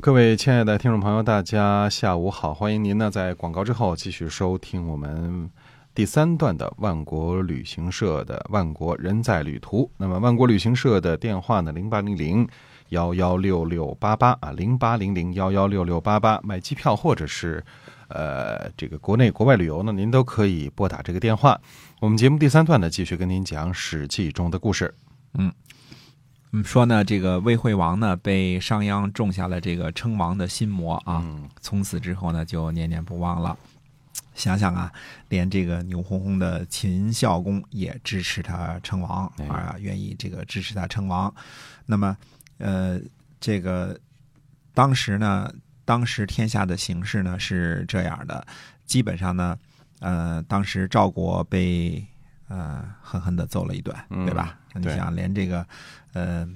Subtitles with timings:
[0.00, 2.54] 各位亲爱的听众朋友，大家下午好！
[2.54, 5.50] 欢迎您呢在广告之后继续收听我们
[5.94, 9.84] 第三段的万国旅行社的《万国人在旅途》。
[9.96, 12.48] 那么，万国旅行社的电话呢，零八零零
[12.90, 17.62] 幺幺六六八八啊，零八零零幺幺六六八八，买机票或者是
[18.08, 21.60] 呃这个国内国外旅游呢，您都可以拨打这个电话。
[22.00, 24.94] 我们节目第三段呢，继续跟您讲《史记》中的故事。
[25.34, 25.52] 嗯。
[26.52, 31.24] 嗯，说呢，这个魏惠王呢被商鞅种下了这个称王的心魔啊，
[31.62, 33.56] 从此之后呢就念念不忘了。
[34.34, 34.92] 想想啊，
[35.28, 41.32] 连这个牛哄哄的秦孝公也支持他称王啊，愿意这个支持他称王。
[41.86, 42.16] 那么，
[42.58, 43.00] 呃，
[43.40, 43.98] 这个
[44.74, 45.50] 当时呢，
[45.84, 48.46] 当时天下的形势呢是这样的，
[48.84, 49.58] 基本上呢，
[50.00, 52.02] 呃，当时赵国被
[52.48, 53.94] 呃狠狠的揍了一顿，
[54.26, 54.58] 对吧？
[54.74, 55.66] 你想，连这个。
[56.14, 56.46] 呃，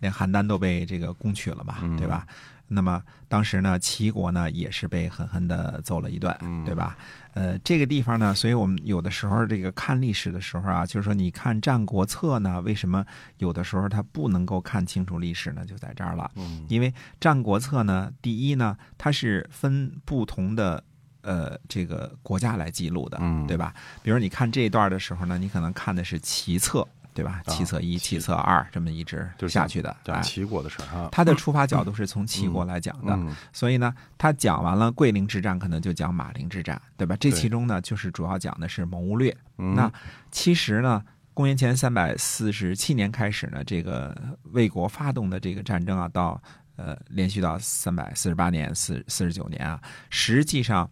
[0.00, 2.26] 连邯郸都被这个攻取了嘛，对吧？
[2.66, 6.98] 那么当时呢，齐国呢也是被狠狠的揍了一顿，对吧？
[7.34, 13.06] 呃，这个地方呢，所以我们有的时候这个看历史的时候啊，就是说你看《战国策》呢，为什么
[13.36, 15.64] 有的时候它不能够看清楚历史呢？
[15.64, 16.28] 就在这儿了，
[16.68, 20.82] 因为《战国策》呢，第一呢，它是分不同的
[21.20, 23.72] 呃这个国家来记录的，对吧？
[24.02, 26.84] 比如你看这一段的时候呢，你可能看的是齐策。
[27.18, 27.42] 对吧？
[27.48, 33.18] 七策一、七策二，这么一直下去的，讲齐国的事儿他的出发角度是从齐国来讲的，
[33.52, 37.16] 所以呢，他讲完了桂林之战，可能就讲马陵之战，对吧？
[37.18, 39.36] 这其中呢，就是主要讲的是谋略。
[39.56, 39.92] 那
[40.30, 41.02] 其实呢，
[41.34, 44.16] 公元前三百四十七年开始呢，这个
[44.52, 46.40] 魏国发动的这个战争啊，到
[46.76, 50.88] 呃连续到三百四十八年、四四十九年啊，实际上。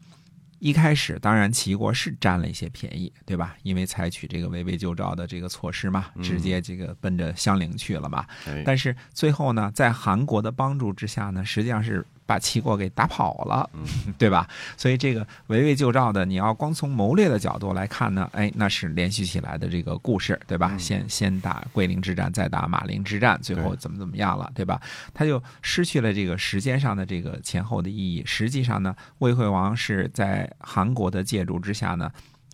[0.59, 3.57] 一开始，当然齐国是占了一些便宜，对吧？
[3.63, 8.27] 因为采取这个围魏救赵的这个措施嘛，直接这个奔着襄陵去了嘛。
[8.65, 12.05] 但是最后呢，在韩国的帮助之下呢，实际上是。
[12.27, 13.71] 把齐国给打跑了，
[14.19, 14.47] 对吧？
[14.77, 20.77] 所以这个围魏救赵的，你要光从谋略的角度来看呢，哎，那是连续起来的这个故事，对吧？
[20.77, 24.81] 先先打桂林之战，再打马陵之战，最后怎么怎么样了，对吧？
[25.15, 28.23] 他就失去了这个时间上的这个前后的意义。
[28.27, 32.11] 实际上呢，魏惠王是在韩国的借助之下呢，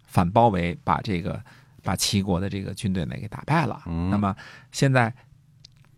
[0.06, 1.42] 反包围，把这个
[1.82, 3.82] 把齐国的这个军队呢给打败了。
[4.10, 4.36] 那么
[4.70, 5.12] 现在。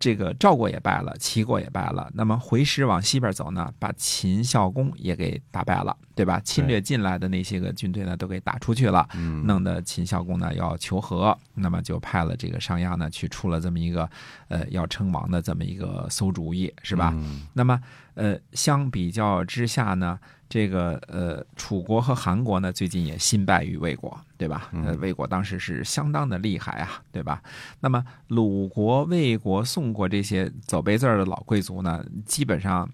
[0.05, 2.07] 这个赵国也败了，齐国也败了。
[2.13, 6.39] 那么回师往西边走呢，把秦孝公也给打败了，对吧？
[6.41, 9.07] 侵略进来的那些个军队呢，都给打出去了，
[9.45, 14.07] 弄得秦孝公呢要求和，那么就派了这个商鞅呢去出了这么一个
[14.47, 17.11] 呃要称王的这么一个馊主意，是吧？
[17.53, 17.81] 那么
[18.15, 20.19] 呃相比较之下呢？
[20.47, 24.69] 这个呃，楚国和韩国呢，最近也新败于魏国，对吧？
[24.73, 27.41] 呃，魏国当时是相当的厉害啊，对吧？
[27.79, 32.87] 那么鲁国、魏国、宋国这些走背字儿的老贵族呢，基本上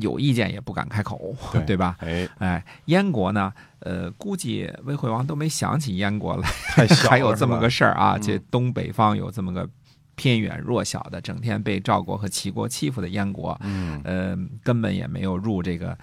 [0.00, 1.96] 有意见也不敢开口，对吧？
[2.00, 6.48] 哎哎，燕国呢，呃，估计魏惠王都没想起燕国来，
[7.08, 9.66] 还有这么个事儿啊，这东北方有这么个
[10.16, 15.96] 偏远弱小的，整天被赵国和齐国欺负的燕国，嗯，呃，根本也没有入这个。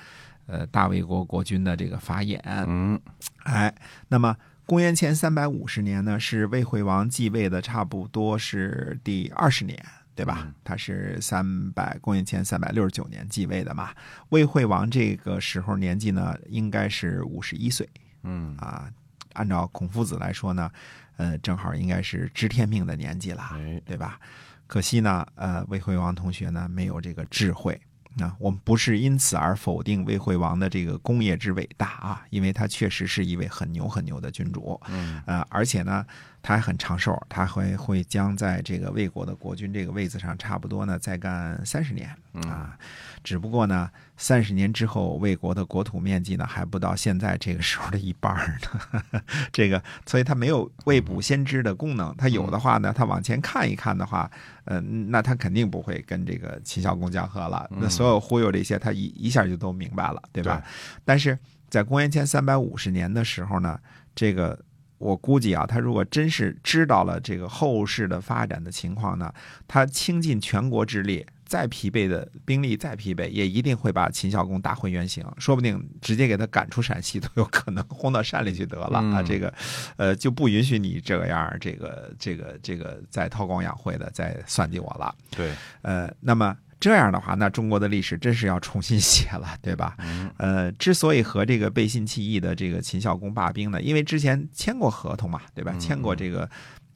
[0.45, 2.37] 呃，大魏国国君的这个法眼，
[2.67, 2.99] 嗯，
[3.43, 3.73] 哎，
[4.09, 4.35] 那么
[4.65, 9.81] 公元前三百五十年呢，是魏惠王继位的，差不多是第二十年，
[10.13, 10.53] 对吧？
[10.61, 13.91] 他是三百公元前三百六十九年继位的嘛。
[14.31, 17.89] 魏惠王这个时候年纪呢，应该是五十一岁，
[18.23, 18.91] 嗯啊，
[19.33, 20.71] 按照孔夫子来说呢，
[21.17, 23.43] 呃，正好应该是知天命的年纪了，
[23.85, 24.19] 对吧？
[24.67, 27.79] 可惜呢，呃，魏惠王同学呢，没有这个智慧。
[28.15, 36.05] 那我们不是因此而否定魏惠王的这个功业之伟大啊，因为他确实是一位很牛很牛的君主，嗯，呃，而且呢。
[36.45, 42.13] 他还很长寿，他会会将在这个魏国的国君这个位子上，差不多呢再干三十年
[42.49, 42.77] 啊。
[43.23, 49.21] 只不过呢，三十年之后，魏国的国土面积呢还不到现在这个时候的一半呢。
[49.53, 52.13] 这个，所以他没有未卜先知的功能。
[52.17, 54.29] 他有的话呢，他往前看一看的话，
[54.65, 57.69] 呃，那他肯定不会跟这个秦孝公讲和了。
[57.79, 60.63] 那所有忽悠这些，他一一下就都明白了，对吧？
[61.05, 61.37] 但是
[61.69, 63.79] 在公元前三百五十年的时候呢，
[64.13, 64.59] 这个。
[64.99, 69.33] 我估计啊，他如果真是知道了这个后世的发展的情况呢，
[69.67, 79.21] 他倾尽全国之力，再疲惫的兵力再疲惫，也一定会把秦孝公打回原形，说不定直接给他赶出陕西都有可能，轰到山里去得了啊！
[79.21, 79.53] 这个，
[79.97, 85.13] 呃，就不允许你这样，这个这个这个再韬光养晦的再算计我了。
[85.29, 85.51] 对，
[85.83, 86.57] 呃，那么。
[86.79, 89.95] 这样的话，那中国的历史真是要重新写了，对吧？
[90.35, 95.73] 呃，之所以和这个背信弃义的这个秦孝公罢兵呢，因为之前签过合同嘛，对吧？
[95.79, 96.49] 签过这个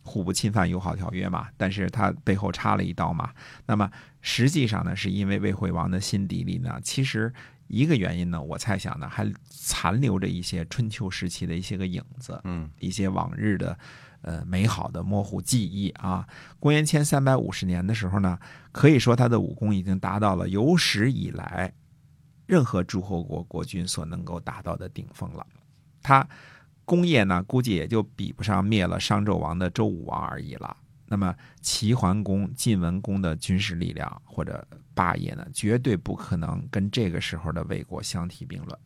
[0.08, 3.30] 互不侵犯友好条约嘛，但是他背后插了一刀嘛。
[3.66, 7.32] 那么实际上呢，是因为魏惠王的心底里呢，其实
[7.68, 13.78] 一个原因呢，我猜想呢，还残留着一些春秋时期的一些个影子，嗯，一些往日的
[14.22, 16.26] 呃美好的模糊记忆啊。
[16.60, 18.40] 公元前三百五十年的时候呢，
[18.72, 21.74] 可以说他的武功已经达到了有史以来
[22.46, 25.46] 任何诸侯国国君所能够达到的顶峰了。
[26.02, 26.26] 他。
[26.88, 30.74] 功业呢，估计也就比不上灭了商纣王的周武王而已了。
[31.06, 38.80] 那么齐桓公、晋文公的军事力量或者霸业呢，绝对不可能跟这个时候的魏国相提并论。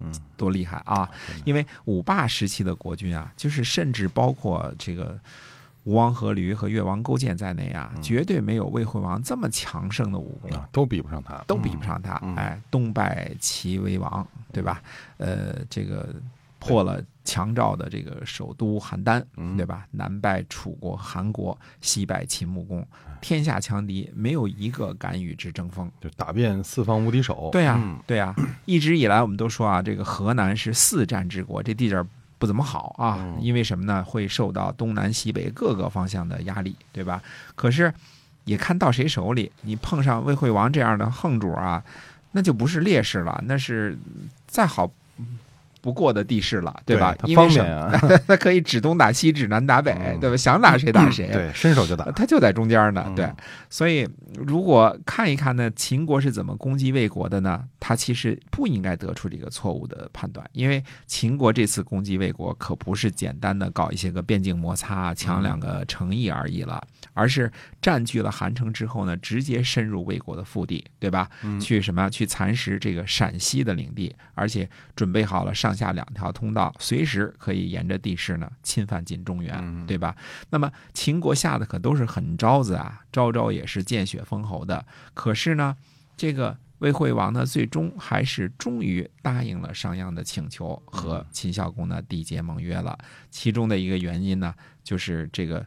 [0.00, 1.08] 嗯，多厉害啊！
[1.44, 5.16] 因为五霸时期的国君啊，就是甚至包括这个
[5.84, 12.14] 吴王阖闾和越王勾践在内啊，绝对没有魏惠王这么强盛的武功，都比不上他，都比不上他。
[12.34, 14.82] 哎，东败齐威王，对吧？
[15.18, 16.12] 呃，这个。
[16.58, 19.22] 破了强赵的这个首都邯郸，
[19.56, 19.86] 对吧？
[19.90, 22.86] 南败楚国、韩国，西败秦穆公，
[23.20, 27.50] 天下强敌没有一个敢与之争锋，就打遍四方无敌手。
[27.52, 28.34] 对呀，对呀。
[28.64, 32.02] 一直以来我们都说啊，这个河南是四战之国，这地界
[32.38, 33.36] 不怎么好啊。
[33.40, 34.02] 因为什么呢？
[34.04, 37.20] 会受到东南西北各个方向的压力，对吧？
[37.56, 37.92] 可是
[38.44, 41.82] 也看到谁手里，你碰上魏惠王这样的横主啊，
[42.30, 43.98] 那就不是劣势了，那是
[44.46, 44.90] 再好。
[45.86, 47.14] 不过的地势了，对吧？
[47.16, 47.92] 它方便啊，
[48.26, 50.36] 它可以指东打西，指南打北，对吧？
[50.36, 52.10] 想打谁打谁，对，伸手就打。
[52.10, 53.30] 它就在中间呢，对。
[53.70, 54.04] 所以，
[54.34, 57.62] 如果看一看呢，秦国是怎么攻击魏国的呢？
[57.78, 66.84] 他其实不应该得出这个错误的判断，因为秦国这次攻击魏国可不是简单的搞一些个边境摩擦、抢两个城邑而已了，
[67.14, 67.48] 而是
[67.80, 71.30] 占据了韩城之后呢，直接深入魏国的腹地，对吧？
[71.60, 72.10] 去什么？
[72.10, 75.75] 去蚕食这个陕西的领地，而且准备好了上。
[75.76, 80.16] 下两条通道，随时可以沿着地势呢侵犯进中原，对吧？
[80.48, 84.84] 那么秦国下的可都是狠招子啊，招招也是见血封喉的。
[85.12, 85.76] 可是呢，
[86.16, 92.98] 这个魏惠王呢，最终还是终于答应了商鞅的请求，和秦孝公呢缔结盟约了。
[93.30, 95.64] 其中的一个原因呢，就是这个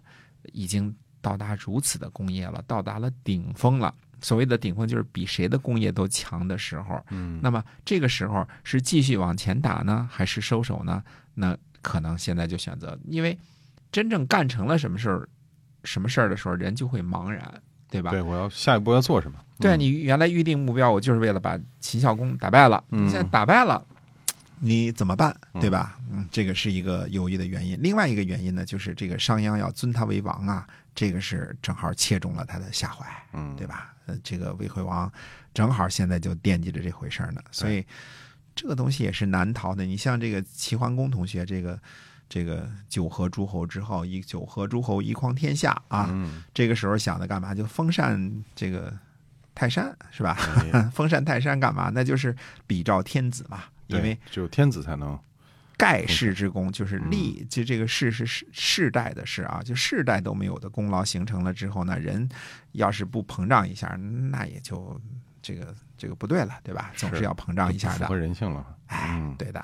[0.53, 3.93] 已经到达如此的工业了，到达了顶峰了。
[4.21, 11.03] 所谓的顶峰就是比谁的工业都强的时候，嗯，那么这个时候是继续往前打呢，还是收手呢？
[11.33, 13.37] 那可能现在就选择，因为
[13.91, 15.27] 真正干成了什么事儿、
[15.83, 17.51] 什么事儿的时候，人就会茫然，
[17.89, 18.11] 对吧？
[18.11, 19.39] 对，我要下一步要做什么？
[19.59, 23.85] 对你原来预定目标，我就是为了把秦孝公打败了，现在打败了，
[24.59, 25.35] 你怎么办？
[25.59, 25.97] 对吧？
[26.11, 27.77] 嗯，这个是一个犹豫的原因。
[27.81, 33.93] 另外一个原因呢，就是这个商鞅要尊他为王啊，这个是正好切中了他的下怀，嗯，对吧？
[34.23, 35.11] 这个魏惠王
[35.53, 37.85] 正好现在就惦记着这回事呢，所以
[38.55, 39.83] 这个东西也是难逃的。
[39.85, 41.79] 你像这个齐桓公同学，这个
[42.27, 46.09] 这个九合诸侯之后，一九合诸侯一匡天下啊，
[46.53, 47.55] 这个时候想的干嘛？
[47.55, 48.93] 就封禅这个
[49.55, 50.35] 泰山是吧？
[50.93, 51.91] 封禅泰山干嘛？
[51.93, 52.35] 那就是
[52.67, 55.19] 比照天子嘛，因为只有天子才能。
[55.79, 62.27] 盖世之功就是立，就这个世是世世代的事啊，就世代都没有的功劳形成了之后呢，人
[62.73, 63.87] 要是不膨胀一下，
[64.29, 64.99] 那也就
[65.41, 66.91] 这个这个不对了，对吧？
[66.97, 68.75] 总是要膨胀一下的，符合人性了。
[68.87, 69.63] 哎，对的。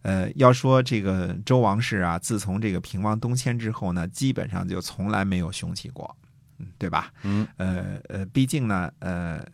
[0.00, 6.16] 呃，要说这个周王室啊，自从这个平王东迁之后呢，基本上就从来没有雄起过，
[6.56, 7.12] 嗯，对吧？
[7.22, 9.44] 嗯，呃呃，毕竟呢，呃。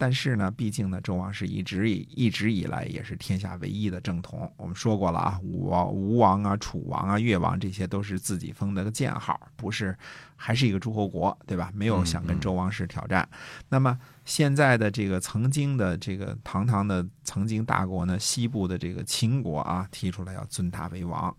[0.00, 4.50] 但是呢，毕竟呢，周王室一直以一直以来也是天下唯一的正统。
[4.56, 9.98] 我们说过了啊，吴王、吴王啊、楚王啊、越王，这些都是自己封的个建号，不是
[10.36, 11.72] 还是一个诸侯国，对吧？
[11.74, 13.28] 没有想跟周王室挑战。
[13.68, 21.36] 那么现在的这个曾经的这个堂堂的曾经大国呢，西部的这个秦国啊，提出来要尊他为王，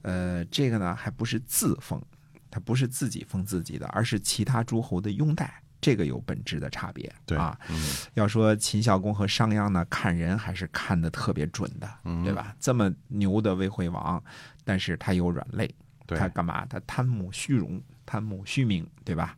[0.00, 2.00] 呃，这个呢还不是自封，
[2.50, 5.62] 他不是自己封自己的，而是其他诸侯的拥戴。
[5.82, 7.58] 这个有本质的差别，对啊，
[8.14, 11.90] 要说秦孝公和商鞅呢，看人还是看的特别准的，
[12.24, 12.54] 对吧？
[12.60, 14.22] 这么牛的魏惠王，
[14.64, 15.68] 但是他有软肋，
[16.06, 16.64] 他干嘛？
[16.66, 19.36] 他贪慕虚荣，贪慕虚名，对吧？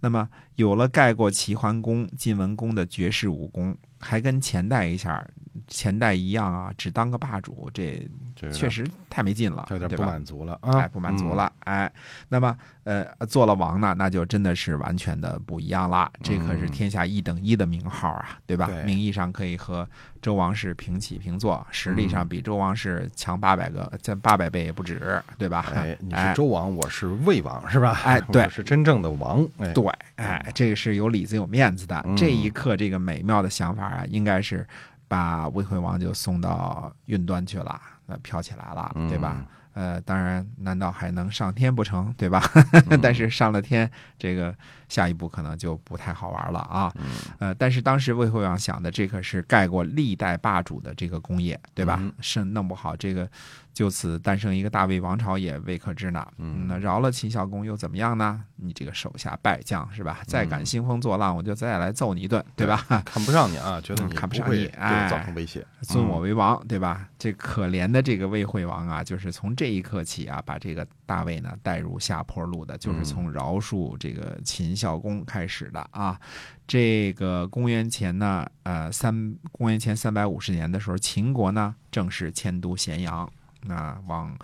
[0.00, 5.24] 那么有了盖过齐桓公、晋文公的绝世武功，还跟前代一下。
[5.66, 8.08] 前代一样啊，只当个霸主，这
[8.52, 11.90] 确实太没劲了，有点不满足了，哎，不满足了，哎，
[12.28, 18.68] 那么呃，做了王呢，那就真的是完全的不一样了，这可是天下一等一的名号啊，对吧？
[18.84, 19.88] 名义上可以和
[20.20, 25.64] 周王室平起平坐，实力上比周王室强八百个，这八百倍也不止，对吧？
[25.74, 28.00] 哎，你是周王，我是魏王，是吧？
[28.04, 34.66] 哎， 对，是真正的王，对，哎，这个是有里子有面子的，这一刻这个美妙的想法啊，应该是。
[35.08, 39.44] 把魏惠王就送到云端去了，那飘起来了，对吧？
[39.74, 42.14] 呃，当然，难道还能上天不成？
[42.16, 42.40] 对吧？
[43.02, 44.54] 但是上了天，这个
[44.94, 46.94] 下一步可能就不太好玩了啊。
[47.38, 52.00] 呃，但是当时魏惠王想的，这可是盖过历代霸主的这个功业，对吧？
[52.20, 53.28] 是弄不好这个。
[53.74, 56.24] 就此诞生一个大魏王朝也未可知呢。
[56.38, 58.40] 嗯，那饶了秦孝公又怎么样呢？
[58.54, 60.20] 你这个手下败将是吧？
[60.28, 62.76] 再敢兴风作浪，我就再来揍你一顿，对吧？
[63.04, 67.08] 看不上你啊，觉得你看不上你，哎，造成威胁，尊我为王，对吧？
[67.18, 76.20] 这可怜的这个魏惠王啊，就是从这一刻起啊，把这个大卫呢带入下坡路的，就是从饶恕这个秦孝公开始的啊。
[76.66, 83.30] 这个公元前呢，呃，三公元前三百五十年的时候，秦国呢正式迁都咸阳。
[83.66, 84.36] 那往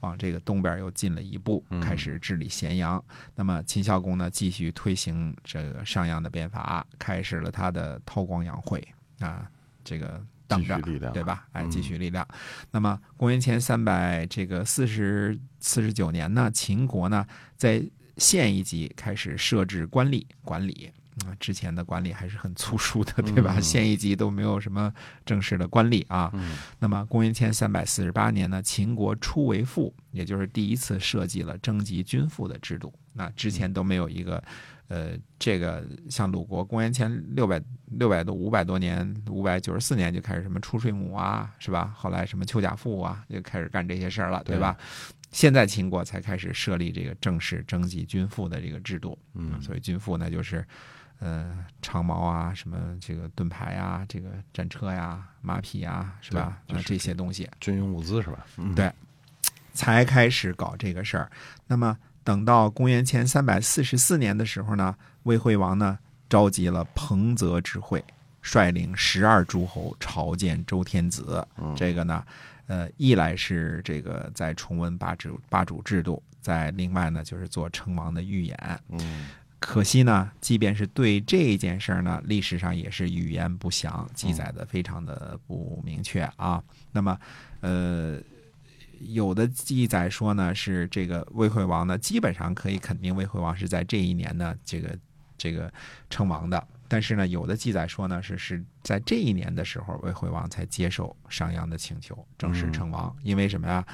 [0.00, 3.02] 往这个东边又进了一步，开始治理咸阳。
[3.34, 8.86] 那么秦孝公呢，继续推行这个商鞅的变法，开始了他的韬光养晦
[9.18, 9.50] 啊，
[9.82, 10.80] 这个等着，
[11.12, 11.46] 对吧？
[11.52, 12.26] 哎，积蓄力量。
[12.70, 17.26] 那么公元前三百这个四十四十九年呢，秦国呢
[17.56, 17.82] 在
[18.16, 20.90] 县一级开始设置官吏管理。
[21.24, 23.58] 啊，之前的管理还是很粗疏的，对吧？
[23.58, 24.92] 县一级都没有什么
[25.24, 26.30] 正式的官吏啊。
[26.78, 32.92] 那么，公元前三百四十八年呢，秦国初为父，也就是第一次设计了征集军赋的制度。
[33.14, 34.44] 那之前都没有一个，
[34.88, 41.94] 呃，这个像鲁国，公元前六百六百多五百多年，五百九十四年就开始什么出税亩啊，是吧？
[41.96, 44.76] 后来什么丘甲赋啊，就开始干这些事儿了，对吧？
[45.30, 49.18] 现在秦国才开始设立这个正式征集军赋的这个制度。
[49.32, 50.62] 嗯，所以军赋呢，就是。
[51.18, 56.58] 呃，长矛啊，什么这个盾牌啊，这个战车呀，马匹呀，是吧？
[56.68, 58.46] 就是这些东西，军用物资是吧？
[58.74, 58.92] 对，
[59.72, 61.30] 才开始搞这个事儿。
[61.66, 68.04] 那么，等到公元前三百四十四年的时候呢，魏惠王呢召集了彭泽之会，
[68.42, 71.48] 率领十二诸侯朝见周天子。
[71.74, 72.22] 这个呢，
[72.66, 78.80] 呃，一来是这个在重温霸主霸主制度，在另外呢就是做称王的预演。
[78.88, 79.30] 嗯。
[79.58, 86.62] 可惜呢，即便是对这件事儿呢，历史上也是语言不详，记载的非常的不明确啊。
[86.92, 87.18] 那么，
[87.60, 88.20] 呃，
[89.00, 94.98] 有的记载说呢，是这个魏惠王呢，基本上可以肯定魏惠王是在这一年呢，这个
[95.38, 95.72] 这个
[96.10, 96.68] 称王的。
[96.86, 103.16] 但是呢，有的记载说呢，是是在这一年的时候，魏惠王才接受商鞅的请求，正式称王。
[103.22, 103.86] 因为什么呀？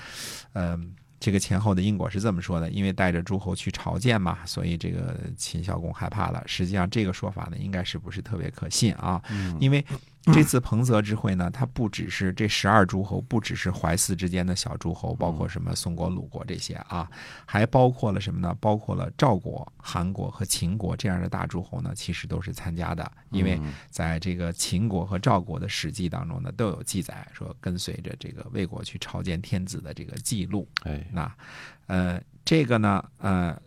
[0.55, 0.95] 嗯。
[1.23, 6.43] 这个前后的因果是这么说的：因为带着诸侯去朝见嘛，所以这个秦孝公害怕了。
[6.47, 9.23] 实际上，这个说法呢，应该是不是特别可信啊？
[9.61, 9.85] 因为。
[10.33, 17.11] 这次彭泽之会呢，它不只是这十二诸侯，不只是淮泗之间的小诸侯，包括什么宋国、鲁国这些啊，
[17.45, 18.57] 还包括了什么呢？
[18.61, 23.11] 包括了赵国、韩国和秦国这样的大诸侯呢，其实都是参加的。
[23.31, 23.61] 因为
[23.91, 30.69] 在这个秦国和赵国的史记当中呢，都有记载说跟随着这个魏国去朝见天子的这个记录。
[30.85, 31.35] 哎，那
[31.87, 33.61] 呃，这个呢，呃，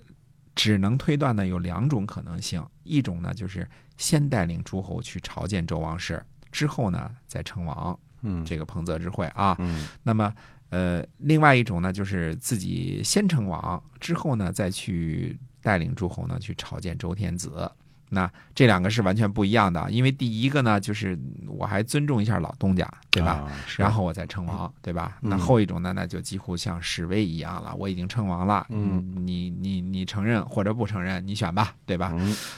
[0.55, 6.23] 只能推断呢有两种可能性，一种呢就是先带领诸侯去朝见周王室。
[6.55, 10.33] 之后呢，再称王，嗯，这个彭泽之会啊，嗯，那么，
[10.69, 17.69] 呃，另外一种呢，就是自己先称王，之后呢，再去带领诸侯呢去朝见周天子。
[18.09, 23.51] 那这两个是完全不一样的，因为第一个呢，就是我还尊重一下老东家，对吧？
[23.77, 25.17] 然后我再称王，对吧？
[25.21, 27.75] 那后一种呢，那就几乎像示威一样了。
[27.75, 32.13] 我已经称王了，嗯，你你你承认或者不承认，你选吧，对吧？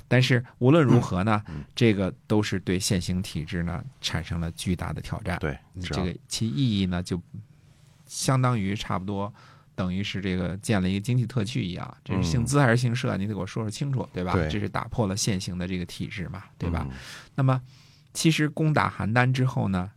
[0.08, 1.42] 但是无论如何呢，
[1.74, 5.38] 这个都是对现行体制呢产生了巨大的挑战。
[5.40, 7.20] 对，这个其意义呢，就
[8.06, 9.34] 相当于差不多。
[9.78, 13.16] 等于是这个建了一个经济特区一样，这是姓资还是姓社？
[13.16, 14.34] 你得给我说说清楚，对吧？
[14.50, 16.88] 这是打破了现行的这个体制嘛，对吧？
[17.36, 17.62] 那么，
[18.12, 19.92] 其实攻打邯郸之后呢，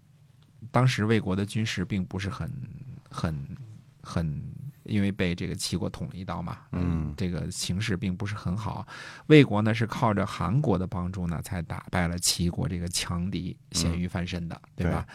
[0.71, 2.53] 当时魏国的军事并不是很、
[3.09, 3.35] 很、
[4.03, 4.43] 很，
[4.83, 8.87] 因为被这个齐国捅了一刀嘛，嗯，这个形势并不是很好。
[9.29, 15.07] 魏国呢是靠着韩国的帮助呢，才打败了齐国这个强敌，咸鱼翻身的，对吧？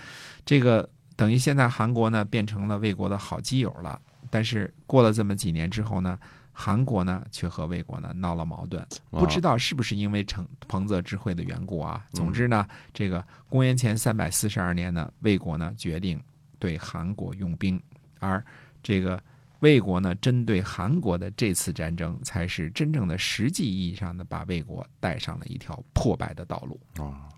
[0.43, 4.01] 这个等于现在韩国呢变成了魏国的好基友了。
[4.29, 6.17] 但是过了这么几年之后呢，
[6.51, 12.05] 韩国呢却和魏国呢闹了矛盾，不知道是不是因为成彭泽之会的缘故啊。
[12.12, 16.22] 总之呢，这个公元前三百四十二年呢，魏国呢决定
[16.60, 17.82] 对韩国用兵，
[18.20, 18.44] 而
[18.82, 19.22] 这个
[19.60, 26.79] 魏国呢针对韩国的这次战争，才是真正的实际意义上的把魏国带上了一条破败的道路。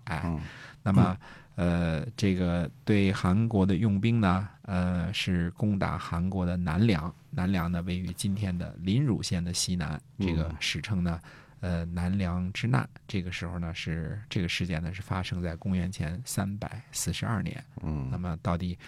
[0.04, 0.40] 哎，
[0.82, 1.16] 那么。
[1.58, 7.12] 呃，这个对韩国的用兵呢，呃，是攻打韩国的南梁。
[7.30, 10.00] 南梁呢，位于今天的临汝县的西南。
[10.20, 11.20] 这个史称呢，
[11.58, 12.88] 呃，南梁之难。
[13.08, 17.64] 这个时候呢，是这个事件呢，是发生在公元前三百四十二年。
[17.82, 18.78] 嗯，那么到底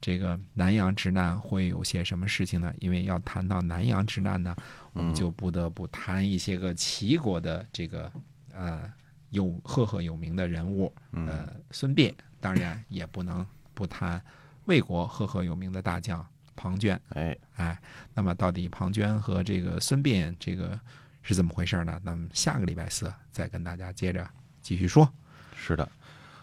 [0.00, 2.74] 这个南阳之难会有些什么事情呢？
[2.80, 4.56] 因为要谈到南阳之难呢，
[4.94, 8.10] 我们就不得不谈一些个齐国的这个
[8.52, 8.92] 呃
[9.30, 14.22] 有赫赫有名的人物，呃，孙膑，当然也不能不谈
[14.66, 16.98] 魏国赫赫有名的大将庞涓。
[17.10, 17.78] 哎哎，
[18.14, 20.78] 那么到底庞涓和这个孙膑这个
[21.22, 22.00] 是怎么回事呢？
[22.02, 24.28] 那么下个礼拜四再跟大家接着
[24.62, 25.08] 继续说。
[25.54, 25.88] 是的。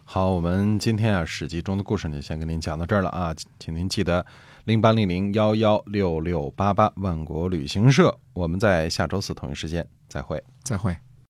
[0.06, 4.26] 好，我们今天啊《史记》中的故事呢，先跟您讲到这儿了啊，请您记得
[4.66, 10.94] 零八零零幺幺六六八八万国旅行社，我们在下周四同一时间再会，再会。